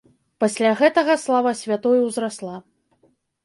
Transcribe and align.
Пасля 0.43 0.71
гэтага 0.79 1.19
слава 1.25 1.55
святой 1.61 2.03
ўзрасла. 2.09 2.55